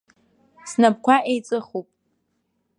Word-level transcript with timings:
Снапқәа 0.69 1.15
еиҵыхуп. 1.31 1.87